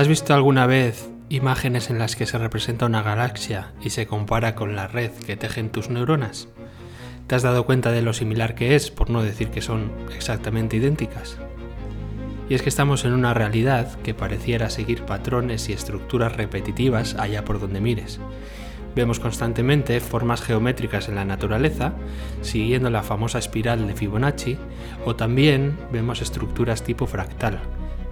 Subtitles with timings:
[0.00, 4.54] ¿Has visto alguna vez imágenes en las que se representa una galaxia y se compara
[4.54, 6.48] con la red que tejen tus neuronas?
[7.26, 10.78] ¿Te has dado cuenta de lo similar que es, por no decir que son exactamente
[10.78, 11.36] idénticas?
[12.48, 17.44] Y es que estamos en una realidad que pareciera seguir patrones y estructuras repetitivas allá
[17.44, 18.20] por donde mires.
[18.96, 21.92] Vemos constantemente formas geométricas en la naturaleza,
[22.40, 24.56] siguiendo la famosa espiral de Fibonacci,
[25.04, 27.60] o también vemos estructuras tipo fractal,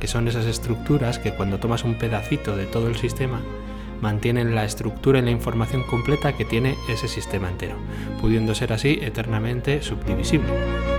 [0.01, 3.41] que son esas estructuras que cuando tomas un pedacito de todo el sistema,
[4.01, 7.77] mantienen la estructura y la información completa que tiene ese sistema entero,
[8.21, 10.98] pudiendo ser así eternamente subdivisible.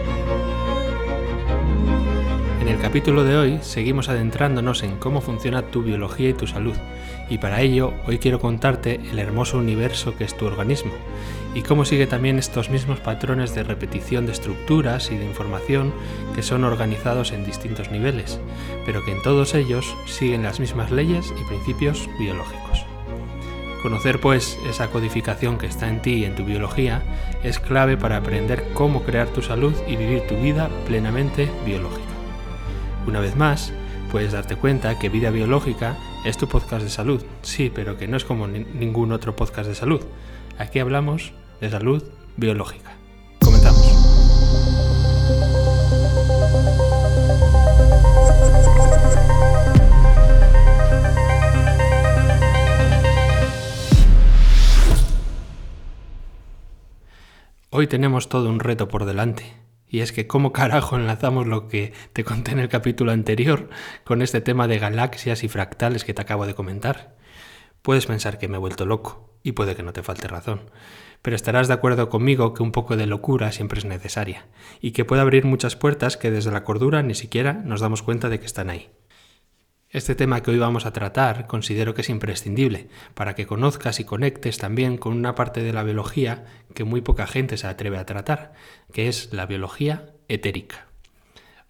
[2.69, 6.75] En el capítulo de hoy seguimos adentrándonos en cómo funciona tu biología y tu salud,
[7.27, 10.91] y para ello hoy quiero contarte el hermoso universo que es tu organismo,
[11.55, 15.91] y cómo sigue también estos mismos patrones de repetición de estructuras y de información
[16.35, 18.39] que son organizados en distintos niveles,
[18.85, 22.85] pero que en todos ellos siguen las mismas leyes y principios biológicos.
[23.81, 27.01] Conocer pues esa codificación que está en ti y en tu biología
[27.43, 32.08] es clave para aprender cómo crear tu salud y vivir tu vida plenamente biológica.
[33.07, 33.73] Una vez más,
[34.11, 38.17] puedes darte cuenta que Vida Biológica es tu podcast de salud, sí, pero que no
[38.17, 40.01] es como ningún otro podcast de salud.
[40.57, 42.03] Aquí hablamos de salud
[42.37, 42.91] biológica.
[43.41, 43.89] Comenzamos.
[57.71, 59.68] Hoy tenemos todo un reto por delante.
[59.89, 63.69] Y es que cómo carajo enlazamos lo que te conté en el capítulo anterior
[64.03, 67.15] con este tema de galaxias y fractales que te acabo de comentar.
[67.81, 70.69] Puedes pensar que me he vuelto loco, y puede que no te falte razón,
[71.21, 74.45] pero estarás de acuerdo conmigo que un poco de locura siempre es necesaria,
[74.79, 78.29] y que puede abrir muchas puertas que desde la cordura ni siquiera nos damos cuenta
[78.29, 78.91] de que están ahí.
[79.91, 84.03] Este tema que hoy vamos a tratar considero que es imprescindible para que conozcas y
[84.03, 86.45] conectes también con una parte de la biología
[86.75, 88.53] que muy poca gente se atreve a tratar,
[88.93, 90.85] que es la biología etérica.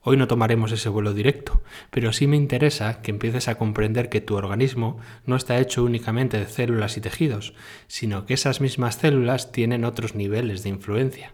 [0.01, 4.19] Hoy no tomaremos ese vuelo directo, pero sí me interesa que empieces a comprender que
[4.19, 7.53] tu organismo no está hecho únicamente de células y tejidos,
[7.87, 11.33] sino que esas mismas células tienen otros niveles de influencia.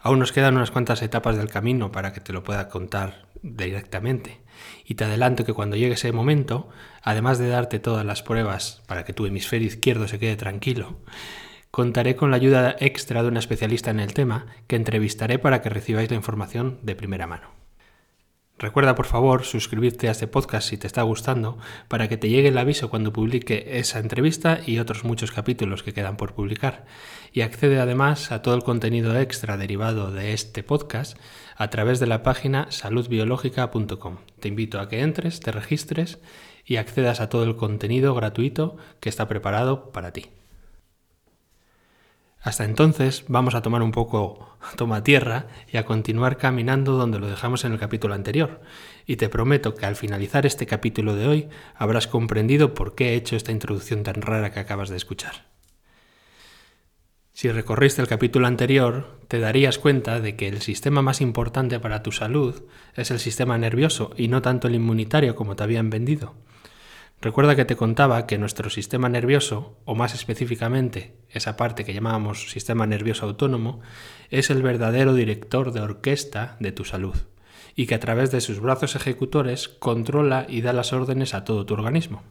[0.00, 4.44] Aún nos quedan unas cuantas etapas del camino para que te lo pueda contar directamente.
[4.84, 6.68] Y te adelanto que cuando llegue ese momento,
[7.02, 10.98] además de darte todas las pruebas para que tu hemisferio izquierdo se quede tranquilo,
[11.70, 15.70] contaré con la ayuda extra de una especialista en el tema que entrevistaré para que
[15.70, 17.55] recibáis la información de primera mano.
[18.58, 21.58] Recuerda por favor suscribirte a este podcast si te está gustando
[21.88, 25.92] para que te llegue el aviso cuando publique esa entrevista y otros muchos capítulos que
[25.92, 26.86] quedan por publicar.
[27.32, 31.18] Y accede además a todo el contenido extra derivado de este podcast
[31.54, 34.16] a través de la página saludbiológica.com.
[34.40, 36.18] Te invito a que entres, te registres
[36.64, 40.30] y accedas a todo el contenido gratuito que está preparado para ti.
[42.46, 47.26] Hasta entonces vamos a tomar un poco toma tierra y a continuar caminando donde lo
[47.26, 48.60] dejamos en el capítulo anterior.
[49.04, 53.14] Y te prometo que al finalizar este capítulo de hoy habrás comprendido por qué he
[53.16, 55.46] hecho esta introducción tan rara que acabas de escuchar.
[57.32, 62.04] Si recorriste el capítulo anterior, te darías cuenta de que el sistema más importante para
[62.04, 62.62] tu salud
[62.94, 66.36] es el sistema nervioso y no tanto el inmunitario como te habían vendido.
[67.20, 72.50] Recuerda que te contaba que nuestro sistema nervioso, o más específicamente esa parte que llamábamos
[72.50, 73.80] sistema nervioso autónomo,
[74.30, 77.16] es el verdadero director de orquesta de tu salud
[77.74, 81.66] y que a través de sus brazos ejecutores controla y da las órdenes a todo
[81.66, 82.22] tu organismo.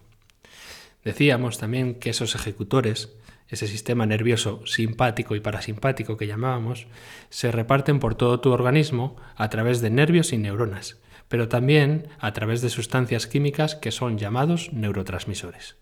[1.03, 3.13] Decíamos también que esos ejecutores,
[3.47, 6.87] ese sistema nervioso simpático y parasimpático que llamábamos,
[7.29, 12.33] se reparten por todo tu organismo a través de nervios y neuronas, pero también a
[12.33, 15.77] través de sustancias químicas que son llamados neurotransmisores.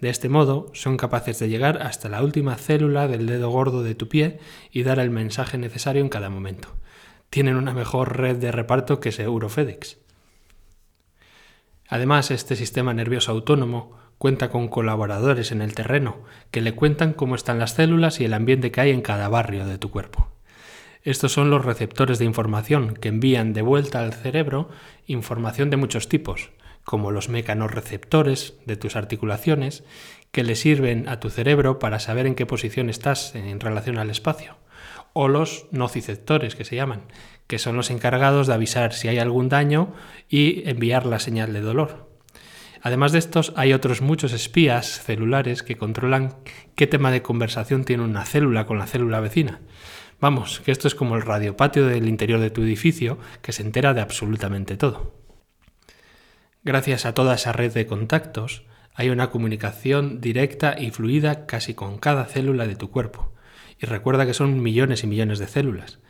[0.00, 3.94] De este modo, son capaces de llegar hasta la última célula del dedo gordo de
[3.94, 4.38] tu pie
[4.70, 6.68] y dar el mensaje necesario en cada momento.
[7.30, 9.98] Tienen una mejor red de reparto que seguro FedEx.
[11.88, 16.18] Además, este sistema nervioso autónomo cuenta con colaboradores en el terreno
[16.50, 19.66] que le cuentan cómo están las células y el ambiente que hay en cada barrio
[19.66, 20.28] de tu cuerpo.
[21.08, 24.68] Estos son los receptores de información que envían de vuelta al cerebro
[25.06, 26.50] información de muchos tipos,
[26.84, 29.84] como los mecanorreceptores de tus articulaciones,
[30.32, 34.10] que le sirven a tu cerebro para saber en qué posición estás en relación al
[34.10, 34.56] espacio,
[35.14, 37.04] o los nociceptores que se llaman,
[37.46, 39.94] que son los encargados de avisar si hay algún daño
[40.28, 42.10] y enviar la señal de dolor.
[42.82, 46.36] Además de estos, hay otros muchos espías celulares que controlan
[46.74, 49.60] qué tema de conversación tiene una célula con la célula vecina.
[50.20, 53.94] Vamos, que esto es como el radiopatio del interior de tu edificio que se entera
[53.94, 55.14] de absolutamente todo.
[56.64, 61.98] Gracias a toda esa red de contactos, hay una comunicación directa y fluida casi con
[61.98, 63.32] cada célula de tu cuerpo.
[63.78, 66.00] Y recuerda que son millones y millones de células.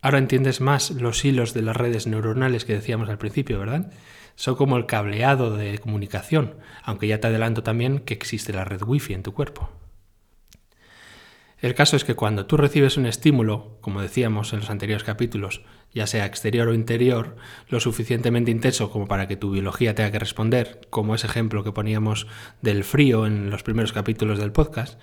[0.00, 3.92] Ahora entiendes más los hilos de las redes neuronales que decíamos al principio, ¿verdad?
[4.34, 8.82] Son como el cableado de comunicación, aunque ya te adelanto también que existe la red
[8.82, 9.70] Wi-Fi en tu cuerpo.
[11.62, 15.62] El caso es que cuando tú recibes un estímulo, como decíamos en los anteriores capítulos,
[15.94, 17.36] ya sea exterior o interior,
[17.68, 21.70] lo suficientemente intenso como para que tu biología tenga que responder, como ese ejemplo que
[21.70, 22.26] poníamos
[22.62, 24.98] del frío en los primeros capítulos del podcast,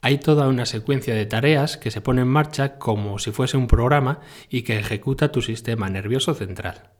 [0.00, 3.66] hay toda una secuencia de tareas que se pone en marcha como si fuese un
[3.66, 6.90] programa y que ejecuta tu sistema nervioso central.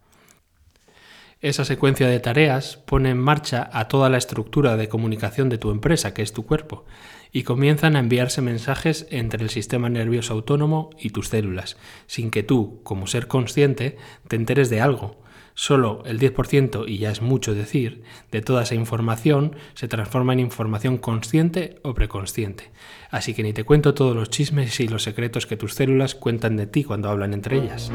[1.41, 5.71] Esa secuencia de tareas pone en marcha a toda la estructura de comunicación de tu
[5.71, 6.85] empresa, que es tu cuerpo,
[7.33, 11.77] y comienzan a enviarse mensajes entre el sistema nervioso autónomo y tus células,
[12.07, 13.97] sin que tú, como ser consciente,
[14.29, 15.17] te enteres de algo.
[15.55, 20.39] Solo el 10%, y ya es mucho decir, de toda esa información se transforma en
[20.39, 22.71] información consciente o preconsciente.
[23.11, 26.57] Así que ni te cuento todos los chismes y los secretos que tus células cuentan
[26.57, 27.91] de ti cuando hablan entre ellas.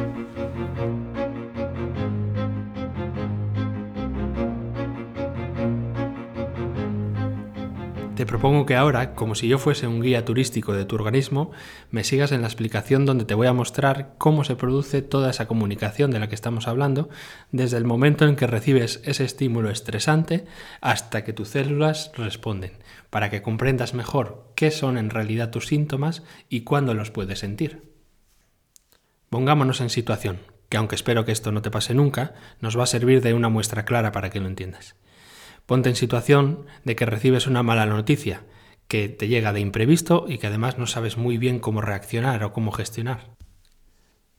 [8.15, 11.49] Te propongo que ahora, como si yo fuese un guía turístico de tu organismo,
[11.89, 15.47] me sigas en la explicación donde te voy a mostrar cómo se produce toda esa
[15.47, 17.09] comunicación de la que estamos hablando,
[17.51, 20.45] desde el momento en que recibes ese estímulo estresante
[20.79, 22.73] hasta que tus células responden,
[23.09, 27.81] para que comprendas mejor qué son en realidad tus síntomas y cuándo los puedes sentir.
[29.31, 30.37] Pongámonos en situación,
[30.69, 33.49] que aunque espero que esto no te pase nunca, nos va a servir de una
[33.49, 34.95] muestra clara para que lo entiendas.
[35.65, 38.43] Ponte en situación de que recibes una mala noticia,
[38.87, 42.53] que te llega de imprevisto y que además no sabes muy bien cómo reaccionar o
[42.53, 43.33] cómo gestionar.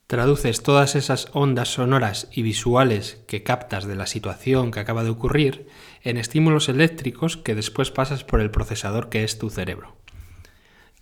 [0.06, 5.10] Traduces todas esas ondas sonoras y visuales que captas de la situación que acaba de
[5.10, 5.66] ocurrir
[6.02, 9.96] en estímulos eléctricos que después pasas por el procesador que es tu cerebro.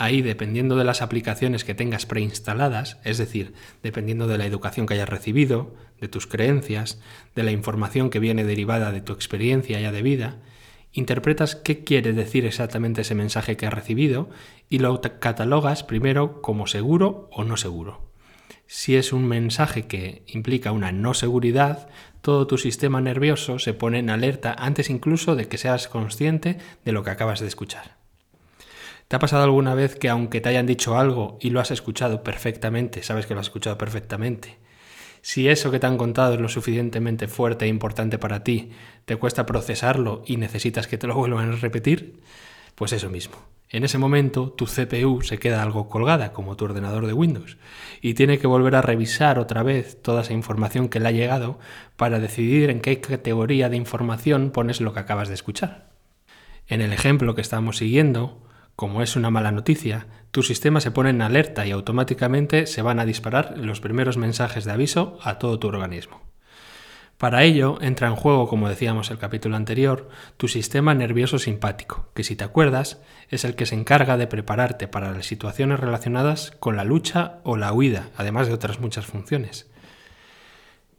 [0.03, 3.53] Ahí, dependiendo de las aplicaciones que tengas preinstaladas, es decir,
[3.85, 7.01] dependiendo de la educación que hayas recibido, de tus creencias,
[7.37, 10.39] de la información que viene derivada de tu experiencia ya de vida,
[10.91, 14.29] interpretas qué quiere decir exactamente ese mensaje que has recibido
[14.69, 18.11] y lo catalogas primero como seguro o no seguro.
[18.67, 21.89] Si es un mensaje que implica una no seguridad,
[22.23, 26.91] todo tu sistema nervioso se pone en alerta antes incluso de que seas consciente de
[26.91, 28.02] lo que acabas de escuchar.
[29.12, 32.23] ¿Te ha pasado alguna vez que aunque te hayan dicho algo y lo has escuchado
[32.23, 34.56] perfectamente, sabes que lo has escuchado perfectamente,
[35.20, 38.70] si eso que te han contado es lo suficientemente fuerte e importante para ti,
[39.05, 42.23] te cuesta procesarlo y necesitas que te lo vuelvan a repetir,
[42.75, 43.37] pues eso mismo.
[43.69, 47.58] En ese momento tu CPU se queda algo colgada, como tu ordenador de Windows,
[48.00, 51.58] y tiene que volver a revisar otra vez toda esa información que le ha llegado
[51.99, 55.91] para decidir en qué categoría de información pones lo que acabas de escuchar.
[56.67, 58.41] En el ejemplo que estamos siguiendo,
[58.77, 62.99] como es una mala noticia, tu sistema se pone en alerta y automáticamente se van
[62.99, 66.23] a disparar los primeros mensajes de aviso a todo tu organismo.
[67.19, 70.09] Para ello entra en juego, como decíamos el capítulo anterior,
[70.39, 74.89] tu sistema nervioso simpático, que si te acuerdas es el que se encarga de prepararte
[74.89, 79.70] para las situaciones relacionadas con la lucha o la huida, además de otras muchas funciones.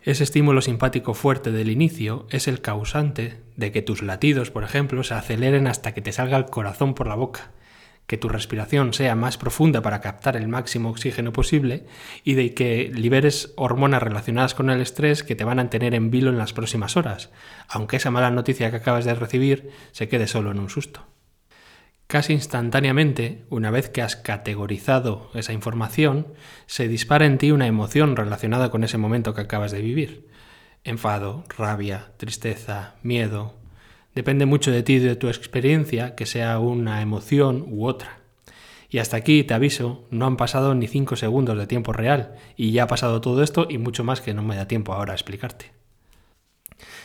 [0.01, 5.03] Ese estímulo simpático fuerte del inicio es el causante de que tus latidos, por ejemplo,
[5.03, 7.51] se aceleren hasta que te salga el corazón por la boca
[8.07, 11.85] que tu respiración sea más profunda para captar el máximo oxígeno posible
[12.23, 16.11] y de que liberes hormonas relacionadas con el estrés que te van a tener en
[16.11, 17.31] vilo en las próximas horas,
[17.67, 21.07] aunque esa mala noticia que acabas de recibir se quede solo en un susto.
[22.07, 26.27] Casi instantáneamente, una vez que has categorizado esa información,
[26.67, 30.27] se dispara en ti una emoción relacionada con ese momento que acabas de vivir.
[30.83, 33.55] Enfado, rabia, tristeza, miedo,
[34.15, 38.19] Depende mucho de ti y de tu experiencia que sea una emoción u otra.
[38.89, 42.71] Y hasta aquí te aviso, no han pasado ni 5 segundos de tiempo real y
[42.71, 45.15] ya ha pasado todo esto y mucho más que no me da tiempo ahora a
[45.15, 45.71] explicarte.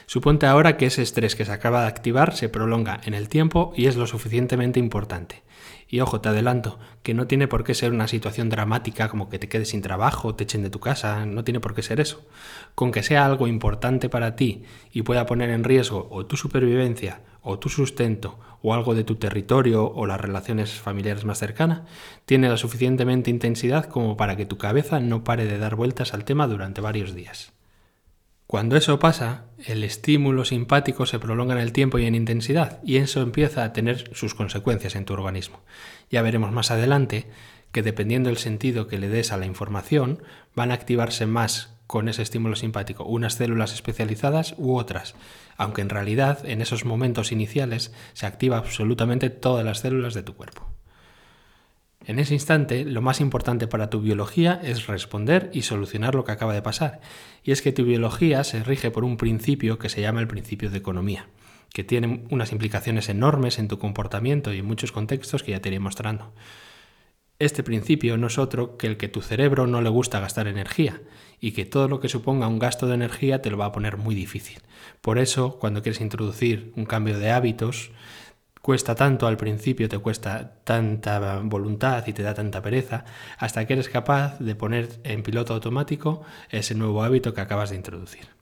[0.06, 3.72] Suponte ahora que ese estrés que se acaba de activar se prolonga en el tiempo
[3.74, 5.42] y es lo suficientemente importante.
[5.88, 9.38] Y ojo, te adelanto, que no tiene por qué ser una situación dramática como que
[9.38, 12.26] te quedes sin trabajo, te echen de tu casa, no tiene por qué ser eso.
[12.74, 17.22] Con que sea algo importante para ti y pueda poner en riesgo o tu supervivencia,
[17.40, 21.82] o tu sustento, o algo de tu territorio o las relaciones familiares más cercanas,
[22.26, 26.24] tiene la suficientemente intensidad como para que tu cabeza no pare de dar vueltas al
[26.24, 27.57] tema durante varios días.
[28.48, 32.96] Cuando eso pasa, el estímulo simpático se prolonga en el tiempo y en intensidad, y
[32.96, 35.60] eso empieza a tener sus consecuencias en tu organismo.
[36.10, 37.28] Ya veremos más adelante
[37.72, 40.22] que dependiendo del sentido que le des a la información,
[40.56, 45.14] van a activarse más con ese estímulo simpático, unas células especializadas u otras,
[45.58, 50.36] aunque en realidad en esos momentos iniciales se activa absolutamente todas las células de tu
[50.36, 50.77] cuerpo.
[52.06, 56.32] En ese instante, lo más importante para tu biología es responder y solucionar lo que
[56.32, 57.00] acaba de pasar.
[57.42, 60.70] Y es que tu biología se rige por un principio que se llama el principio
[60.70, 61.28] de economía,
[61.72, 65.68] que tiene unas implicaciones enormes en tu comportamiento y en muchos contextos que ya te
[65.68, 66.32] iré mostrando.
[67.40, 71.00] Este principio no es otro que el que tu cerebro no le gusta gastar energía
[71.40, 73.96] y que todo lo que suponga un gasto de energía te lo va a poner
[73.96, 74.58] muy difícil.
[75.00, 77.92] Por eso, cuando quieres introducir un cambio de hábitos,
[78.62, 83.04] cuesta tanto al principio, te cuesta tanta voluntad y te da tanta pereza,
[83.38, 87.76] hasta que eres capaz de poner en piloto automático ese nuevo hábito que acabas de
[87.76, 88.38] introducir.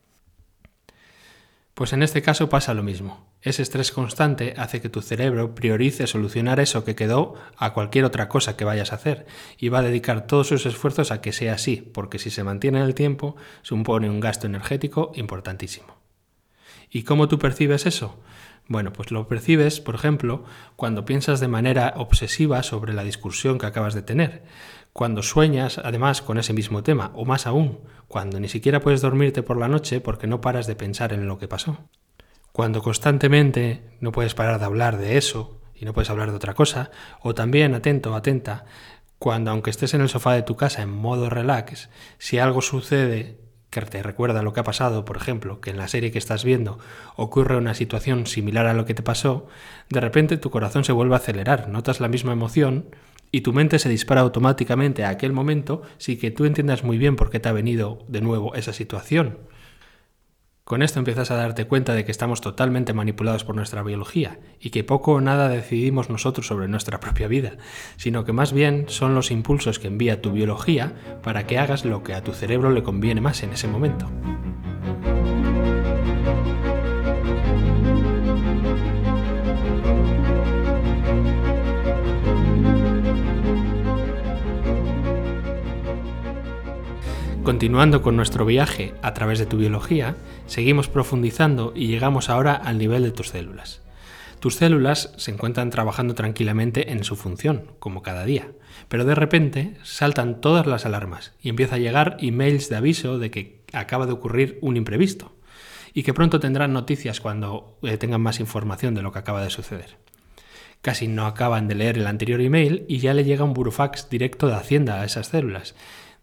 [1.77, 3.27] Pues en este caso pasa lo mismo.
[3.43, 8.31] Ese estrés constante hace que tu cerebro priorice solucionar eso que quedó a cualquier otra
[8.31, 9.27] cosa que vayas a hacer
[9.59, 12.79] y va a dedicar todos sus esfuerzos a que sea así, porque si se mantiene
[12.79, 15.99] en el tiempo supone un gasto energético importantísimo.
[16.91, 18.19] ¿Y cómo tú percibes eso?
[18.69, 20.45] Bueno, pues lo percibes, por ejemplo,
[20.75, 24.43] cuando piensas de manera obsesiva sobre la discusión que acabas de tener,
[24.93, 29.43] cuando sueñas además con ese mismo tema, o más aún, cuando ni siquiera puedes dormirte
[29.43, 31.79] por la noche porque no paras de pensar en lo que pasó.
[32.51, 36.55] Cuando constantemente no puedes parar de hablar de eso y no puedes hablar de otra
[36.55, 38.65] cosa, o también, atento, atenta,
[39.19, 43.46] cuando aunque estés en el sofá de tu casa en modo relax, si algo sucede
[43.71, 46.45] que te recuerda lo que ha pasado, por ejemplo, que en la serie que estás
[46.45, 46.79] viendo
[47.17, 49.47] ocurre una situación similar a lo que te pasó,
[49.91, 52.87] de repente tu corazón se vuelve a acelerar, notas la misma emoción
[53.31, 57.17] y tu mente se dispara automáticamente a aquel momento sin que tú entiendas muy bien
[57.17, 59.39] por qué te ha venido de nuevo esa situación.
[60.67, 64.71] Con esto empiezas a darte cuenta de que estamos totalmente manipulados por nuestra biología y
[64.71, 67.53] que poco o nada decidimos nosotros sobre nuestra propia vida,
[67.97, 70.93] sino que más bien son los impulsos que envía tu biología
[71.23, 74.11] para que hagas lo que a tu cerebro le conviene más en ese momento.
[87.47, 92.77] Continuando con nuestro viaje a través de tu biología, seguimos profundizando y llegamos ahora al
[92.77, 93.83] nivel de tus células.
[94.41, 98.49] Tus células se encuentran trabajando tranquilamente en su función, como cada día,
[98.89, 103.31] pero de repente saltan todas las alarmas y empieza a llegar emails de aviso de
[103.31, 105.37] que acaba de ocurrir un imprevisto
[105.95, 109.51] y que pronto tendrán noticias cuando eh, tengan más información de lo que acaba de
[109.51, 109.99] suceder.
[110.83, 114.49] Casi no acaban de leer el anterior email y ya le llega un burofax directo
[114.49, 115.77] de Hacienda a esas células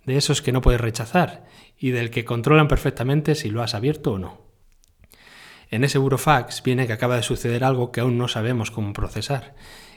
[0.05, 1.45] de esos que no puedes rechazar
[1.77, 4.41] y del que controlan perfectamente si lo has abierto o no.
[5.69, 9.55] En ese burofax viene que acaba de suceder algo que aún no sabemos cómo procesar,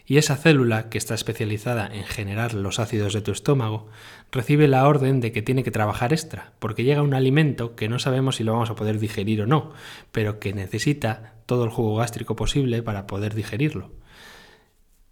[0.09, 3.89] y esa célula, que está especializada en generar los ácidos de tu estómago,
[4.31, 7.99] recibe la orden de que tiene que trabajar extra, porque llega un alimento que no
[7.99, 9.73] sabemos si lo vamos a poder digerir o no,
[10.13, 13.91] pero que necesita todo el jugo gástrico posible para poder digerirlo.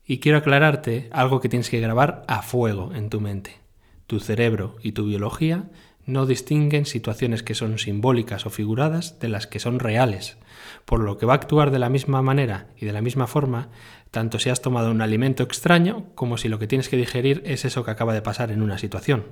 [0.07, 3.64] Y quiero aclararte algo que tienes que grabar a fuego en tu mente.
[4.07, 5.71] Tu cerebro y tu biología
[6.07, 10.37] no distinguen situaciones que son simbólicas o figuradas de las que son reales,
[10.85, 13.71] por lo que va a actuar de la misma manera y de la misma forma,
[14.11, 17.65] tanto si has tomado un alimento extraño como si lo que tienes que digerir es
[17.65, 19.25] eso que acaba de pasar en una situación.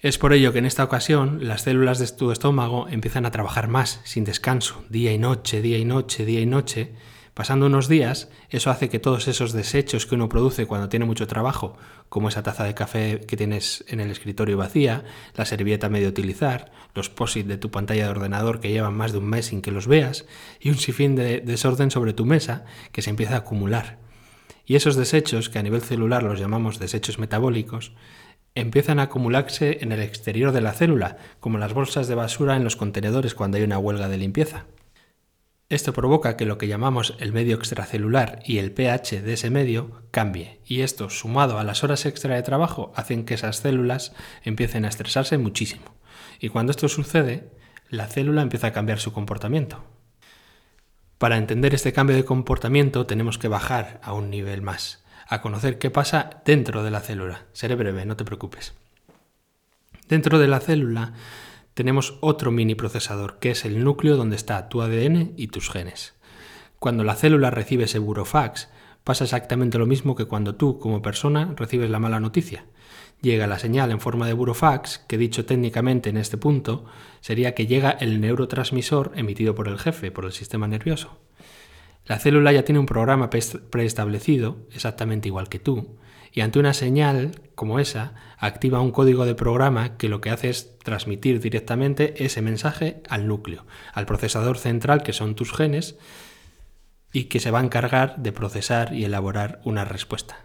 [0.00, 3.66] Es por ello que en esta ocasión las células de tu estómago empiezan a trabajar
[3.66, 6.92] más, sin descanso, día y noche, día y noche, día y noche,
[7.38, 11.28] Pasando unos días, eso hace que todos esos desechos que uno produce cuando tiene mucho
[11.28, 11.76] trabajo,
[12.08, 15.04] como esa taza de café que tienes en el escritorio vacía,
[15.36, 19.18] la servilleta medio utilizar, los posit de tu pantalla de ordenador que llevan más de
[19.18, 20.26] un mes sin que los veas,
[20.58, 23.98] y un sinfín de desorden sobre tu mesa que se empieza a acumular.
[24.66, 27.92] Y esos desechos, que a nivel celular los llamamos desechos metabólicos,
[28.56, 32.64] empiezan a acumularse en el exterior de la célula, como las bolsas de basura en
[32.64, 34.64] los contenedores cuando hay una huelga de limpieza.
[35.70, 40.00] Esto provoca que lo que llamamos el medio extracelular y el pH de ese medio
[40.10, 44.86] cambie, y esto, sumado a las horas extra de trabajo, hacen que esas células empiecen
[44.86, 45.94] a estresarse muchísimo.
[46.40, 47.50] Y cuando esto sucede,
[47.90, 49.84] la célula empieza a cambiar su comportamiento.
[51.18, 55.78] Para entender este cambio de comportamiento tenemos que bajar a un nivel más, a conocer
[55.78, 57.44] qué pasa dentro de la célula.
[57.52, 58.72] Seré breve, no te preocupes.
[60.08, 61.12] Dentro de la célula
[61.78, 66.16] tenemos otro mini procesador, que es el núcleo donde está tu ADN y tus genes.
[66.80, 68.68] Cuando la célula recibe ese burofax,
[69.04, 72.64] pasa exactamente lo mismo que cuando tú, como persona, recibes la mala noticia.
[73.20, 76.84] Llega la señal en forma de burofax, que dicho técnicamente en este punto,
[77.20, 81.20] sería que llega el neurotransmisor emitido por el jefe, por el sistema nervioso.
[82.06, 85.96] La célula ya tiene un programa preestablecido, exactamente igual que tú,
[86.38, 90.50] y ante una señal como esa, activa un código de programa que lo que hace
[90.50, 95.96] es transmitir directamente ese mensaje al núcleo, al procesador central que son tus genes,
[97.12, 100.36] y que se va a encargar de procesar y elaborar una respuesta.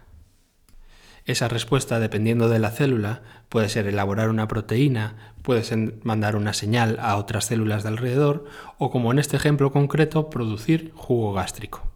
[1.26, 6.54] Esa respuesta, dependiendo de la célula, puede ser elaborar una proteína, puede ser mandar una
[6.54, 8.46] señal a otras células de alrededor
[8.78, 11.93] o, como en este ejemplo concreto, producir jugo gástrico.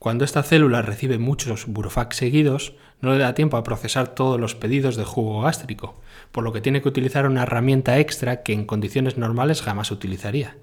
[0.00, 4.54] Cuando esta célula recibe muchos burofax seguidos, no le da tiempo a procesar todos los
[4.54, 6.00] pedidos de jugo gástrico,
[6.32, 10.56] por lo que tiene que utilizar una herramienta extra que en condiciones normales jamás utilizaría.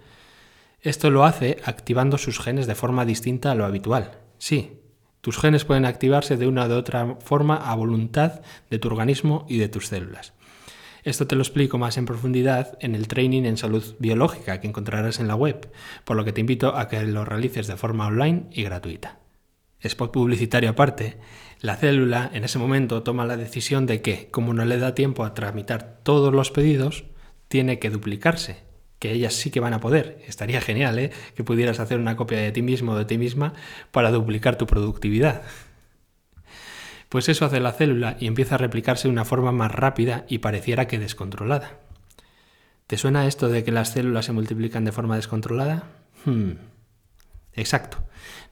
[0.82, 4.17] Esto lo hace activando sus genes de forma distinta a lo habitual.
[4.39, 4.79] Sí,
[5.22, 8.41] tus genes pueden activarse de una u otra forma a voluntad
[8.72, 10.34] de tu organismo y de tus células.
[11.03, 15.20] Esto te lo explico más en profundidad en el training en salud biológica que encontrarás
[15.20, 15.70] en la web,
[16.06, 19.20] por lo que te invito a que lo realices de forma online y gratuita
[19.81, 21.17] spot publicitario aparte,
[21.60, 25.24] la célula en ese momento toma la decisión de que, como no le da tiempo
[25.24, 27.05] a tramitar todos los pedidos,
[27.48, 28.63] tiene que duplicarse,
[29.00, 30.24] que ellas sí que van a poder.
[30.27, 31.12] Estaría genial ¿eh?
[31.36, 33.53] que pudieras hacer una copia de ti mismo o de ti misma
[33.91, 35.41] para duplicar tu productividad.
[37.10, 40.39] Pues eso hace la célula y empieza a replicarse de una forma más rápida y
[40.39, 41.79] pareciera que descontrolada.
[42.86, 45.84] ¿Te suena esto de que las células se multiplican de forma descontrolada?
[46.25, 46.51] Hmm.
[47.57, 47.97] Exacto.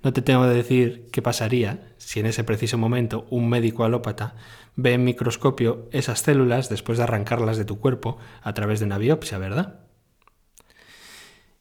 [0.04, 4.36] No te tengo que decir qué pasaría si en ese preciso momento un médico alópata
[4.76, 8.98] ve en microscopio esas células después de arrancarlas de tu cuerpo a través de una
[8.98, 9.80] biopsia, ¿verdad?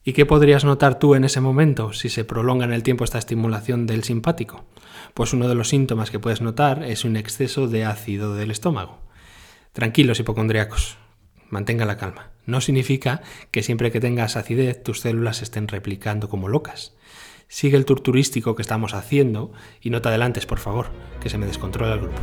[0.03, 3.19] ¿Y qué podrías notar tú en ese momento si se prolonga en el tiempo esta
[3.19, 4.65] estimulación del simpático?
[5.13, 9.01] Pues uno de los síntomas que puedes notar es un exceso de ácido del estómago.
[9.73, 10.97] Tranquilos hipocondriacos,
[11.51, 12.31] mantenga la calma.
[12.47, 16.95] No significa que siempre que tengas acidez tus células estén replicando como locas
[17.49, 20.87] sigue el tour turístico que estamos haciendo y no te adelantes, por favor,
[21.21, 22.23] que se me descontrola el grupo.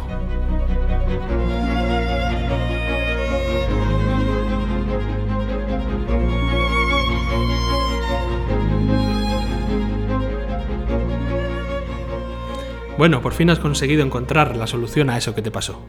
[12.98, 15.84] Bueno, por fin has conseguido encontrar la solución a eso que te pasó.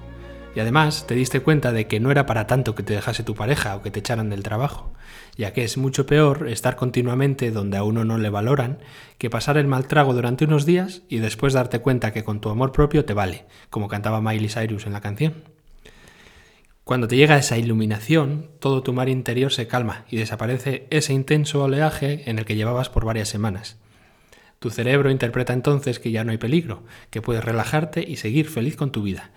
[0.55, 3.35] Y además te diste cuenta de que no era para tanto que te dejase tu
[3.35, 4.93] pareja o que te echaran del trabajo,
[5.37, 8.79] ya que es mucho peor estar continuamente donde a uno no le valoran
[9.17, 12.51] que pasar el mal trago durante unos días y después darte cuenta que con tu
[12.51, 15.45] amor propio te vale, como cantaba Miley Cyrus en la canción.
[16.85, 21.63] Cuando te llega esa iluminación, todo tu mar interior se calma y desaparece ese intenso
[21.63, 23.79] oleaje en el que llevabas por varias semanas.
[24.59, 28.77] Tu cerebro interpreta entonces que ya no hay peligro, que puedes relajarte y seguir feliz
[28.77, 29.31] con tu vida,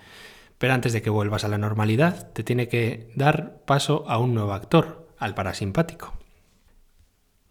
[0.58, 4.34] pero antes de que vuelvas a la normalidad, te tiene que dar paso a un
[4.34, 6.14] nuevo actor, al parasimpático.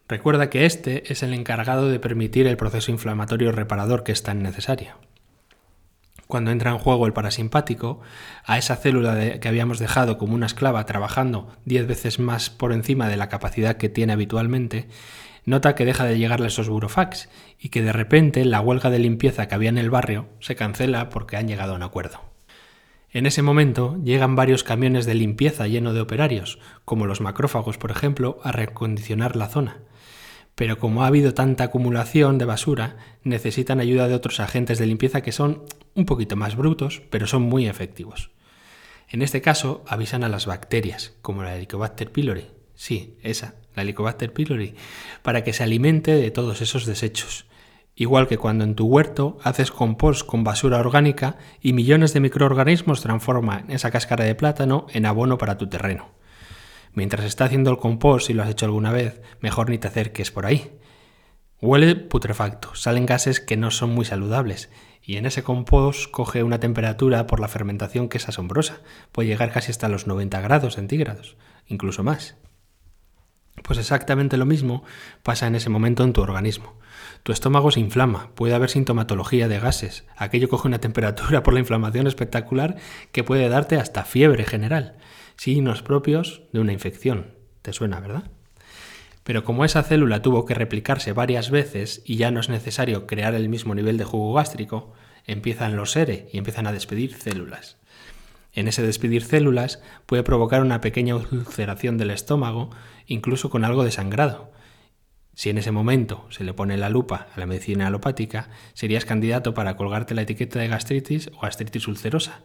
[0.08, 4.44] Recuerda que este es el encargado de permitir el proceso inflamatorio reparador que es tan
[4.44, 4.94] necesario.
[6.28, 8.02] Cuando entra en juego el parasimpático,
[8.46, 13.08] a esa célula que habíamos dejado como una esclava trabajando 10 veces más por encima
[13.08, 14.88] de la capacidad que tiene habitualmente,
[15.46, 19.48] nota que deja de llegarle esos burofax y que de repente la huelga de limpieza
[19.48, 22.35] que había en el barrio se cancela porque han llegado a un acuerdo.
[23.16, 27.90] En ese momento llegan varios camiones de limpieza lleno de operarios, como los macrófagos, por
[27.90, 29.78] ejemplo, a recondicionar la zona.
[30.54, 35.22] Pero como ha habido tanta acumulación de basura, necesitan ayuda de otros agentes de limpieza
[35.22, 38.32] que son un poquito más brutos, pero son muy efectivos.
[39.08, 42.48] En este caso, avisan a las bacterias, como la Helicobacter pylori.
[42.76, 44.76] Sí, esa, la Helicobacter pylori,
[45.22, 47.46] para que se alimente de todos esos desechos
[47.96, 53.02] Igual que cuando en tu huerto haces compost con basura orgánica y millones de microorganismos
[53.02, 56.10] transforman esa cáscara de plátano en abono para tu terreno.
[56.94, 60.32] Mientras está haciendo el compost, si lo has hecho alguna vez, mejor ni te acerques
[60.32, 60.78] por ahí.
[61.62, 64.70] Huele putrefacto, salen gases que no son muy saludables,
[65.02, 68.80] y en ese compost coge una temperatura por la fermentación que es asombrosa,
[69.14, 72.36] puede llegar casi hasta los 90 grados centígrados, incluso más.
[73.64, 74.84] Pues exactamente lo mismo
[75.24, 76.78] pasa en ese momento en tu organismo.
[77.26, 81.60] Tu estómago se inflama, puede haber sintomatología de gases, aquello coge una temperatura por la
[81.60, 82.76] inflamación espectacular
[83.12, 84.98] que puede darte hasta fiebre general,
[85.36, 87.34] signos propios de una infección.
[87.64, 88.26] ¿Te suena, verdad?
[89.24, 93.34] Pero como esa célula tuvo que replicarse varias veces y ya no es necesario crear
[93.34, 94.94] el mismo nivel de jugo gástrico,
[95.26, 97.78] empiezan los SERE y empiezan a despedir células.
[98.54, 102.70] En ese despedir células puede provocar una pequeña ulceración del estómago,
[103.08, 104.54] incluso con algo de sangrado.
[105.36, 109.54] Si en ese momento se le pone la lupa a la medicina alopática, serías candidato
[109.54, 112.42] para colgarte la etiqueta de gastritis o gastritis ulcerosa.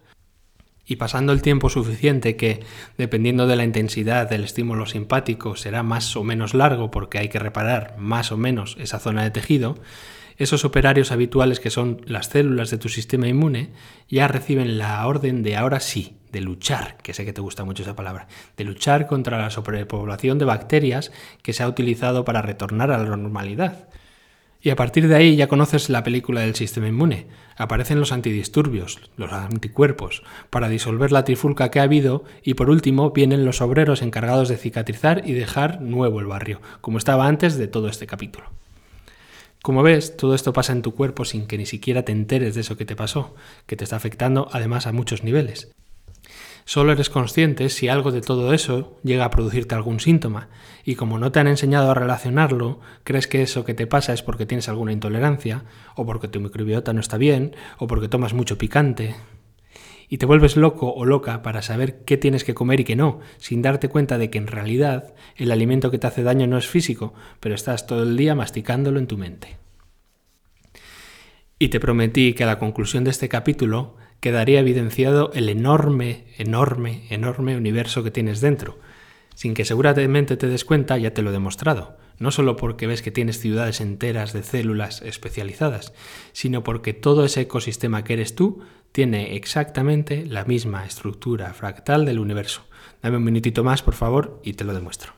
[0.87, 2.64] y pasando el tiempo suficiente que,
[2.98, 7.38] dependiendo de la intensidad del estímulo simpático, será más o menos largo porque hay que
[7.38, 9.76] reparar más o menos esa zona de tejido,
[10.37, 13.70] esos operarios habituales que son las células de tu sistema inmune
[14.09, 17.83] ya reciben la orden de ahora sí, de luchar, que sé que te gusta mucho
[17.83, 21.12] esa palabra, de luchar contra la sobrepoblación de bacterias
[21.43, 23.88] que se ha utilizado para retornar a la normalidad.
[24.62, 27.29] Y a partir de ahí ya conoces la película del sistema inmune.
[27.57, 33.11] Aparecen los antidisturbios, los anticuerpos, para disolver la trifulca que ha habido y por último
[33.11, 37.69] vienen los obreros encargados de cicatrizar y dejar nuevo el barrio, como estaba antes de
[37.69, 38.51] todo este capítulo.
[39.62, 42.62] Como ves, todo esto pasa en tu cuerpo sin que ni siquiera te enteres de
[42.62, 43.35] eso que te pasó,
[43.66, 45.71] que te está afectando además a muchos niveles.
[46.64, 50.49] Solo eres consciente si algo de todo eso llega a producirte algún síntoma,
[50.85, 54.23] y como no te han enseñado a relacionarlo, crees que eso que te pasa es
[54.23, 55.64] porque tienes alguna intolerancia,
[55.96, 59.16] o porque tu microbiota no está bien, o porque tomas mucho picante.
[60.09, 63.20] Y te vuelves loco o loca para saber qué tienes que comer y qué no,
[63.38, 66.66] sin darte cuenta de que en realidad el alimento que te hace daño no es
[66.66, 69.57] físico, pero estás todo el día masticándolo en tu mente.
[71.61, 77.06] Y te prometí que a la conclusión de este capítulo quedaría evidenciado el enorme, enorme,
[77.11, 78.78] enorme universo que tienes dentro.
[79.35, 81.96] Sin que seguramente te des cuenta, ya te lo he demostrado.
[82.18, 85.94] No solo porque ves que tienes ciudades enteras de células especializadas,
[86.33, 88.61] sino porque todo ese ecosistema que eres tú
[88.92, 92.66] tiene exactamente la misma estructura fractal del universo.
[93.02, 95.14] Dame un minutito más, por favor, y te lo demuestro.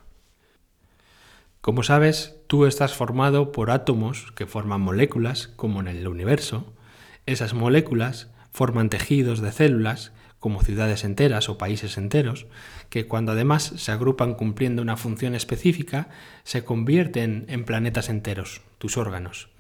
[1.61, 6.73] Como sabes, tú estás formado por átomos que forman moléculas, como en el universo.
[7.27, 12.47] Esas moléculas forman tejidos de células, como ciudades enteras o países enteros,
[12.91, 16.09] que cuando además se agrupan cumpliendo una función específica,
[16.43, 19.51] se convierten en planetas enteros, tus órganos.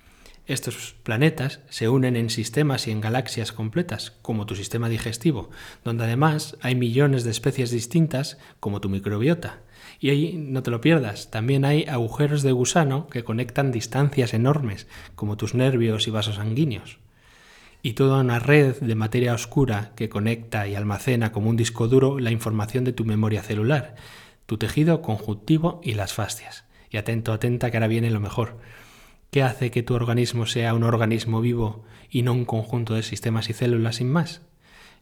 [0.44, 5.50] Estos planetas se unen en sistemas y en galaxias completas, como tu sistema digestivo,
[5.84, 9.60] donde además hay millones de especies distintas, como tu microbiota.
[10.00, 14.88] Y ahí no te lo pierdas, también hay agujeros de gusano que conectan distancias enormes,
[15.14, 16.98] como tus nervios y vasos sanguíneos
[17.82, 22.18] y toda una red de materia oscura que conecta y almacena como un disco duro
[22.18, 23.96] la información de tu memoria celular,
[24.46, 26.64] tu tejido conjuntivo y las fascias.
[26.90, 28.58] Y atento, atenta, que ahora viene lo mejor.
[29.30, 33.48] ¿Qué hace que tu organismo sea un organismo vivo y no un conjunto de sistemas
[33.48, 34.42] y células sin más?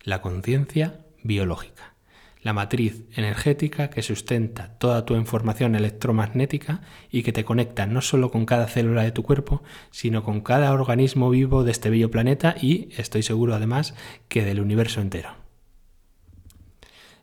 [0.02, 1.94] La conciencia biológica
[2.42, 8.30] la matriz energética que sustenta toda tu información electromagnética y que te conecta no solo
[8.30, 12.54] con cada célula de tu cuerpo, sino con cada organismo vivo de este bello planeta
[12.60, 13.94] y, estoy seguro además,
[14.28, 15.34] que del universo entero.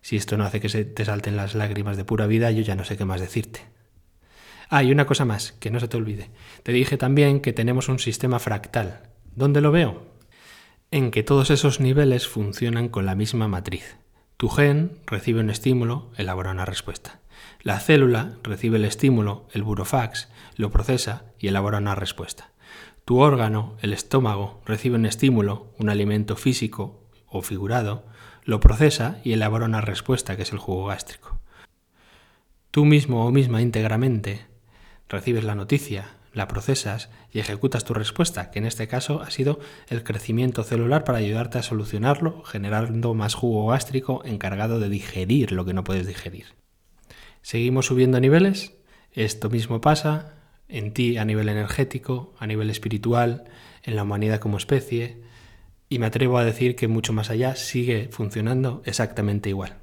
[0.02, 2.76] Si esto no hace que se te salten las lágrimas de pura vida, yo ya
[2.76, 3.62] no sé qué más decirte.
[4.70, 6.30] Ah, y una cosa más, que no se te olvide.
[6.64, 9.02] Te dije también que tenemos un sistema fractal.
[9.36, 10.04] ¿Dónde lo veo?
[10.92, 13.98] En que todos esos niveles funcionan con la misma matriz.
[14.38, 17.22] Tu gen recibe un estímulo, elabora una respuesta.
[17.64, 22.52] La célula recibe el estímulo, el burofax, lo procesa y elabora una respuesta.
[23.04, 28.06] Tu órgano, el estómago, recibe un estímulo, un alimento físico o figurado,
[28.44, 31.40] lo procesa y elabora una respuesta que es el jugo gástrico.
[32.70, 34.46] Tú mismo o misma íntegramente
[35.10, 39.60] recibes la noticia, la procesas y ejecutas tu respuesta, que en este caso ha sido
[39.88, 45.66] el crecimiento celular para ayudarte a solucionarlo, generando más jugo gástrico encargado de digerir lo
[45.66, 46.46] que no puedes digerir.
[47.42, 48.74] Seguimos subiendo niveles.
[49.14, 50.36] Esto mismo pasa
[50.68, 53.46] en ti a nivel energético, a nivel espiritual,
[53.84, 55.24] en la humanidad como especie,
[55.90, 59.78] y me atrevo a decir que mucho más allá sigue funcionando exactamente igual.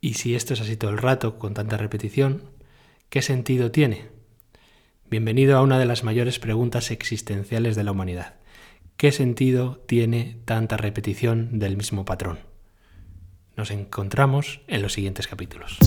[0.00, 2.42] Y si esto es así todo el rato, con tanta repetición,
[3.08, 4.17] ¿qué sentido tiene?
[5.10, 8.34] Bienvenido a una de las mayores preguntas existenciales de la humanidad.
[8.98, 12.40] ¿Qué sentido tiene tanta repetición del mismo patrón?
[13.56, 15.78] Nos encontramos en los siguientes capítulos.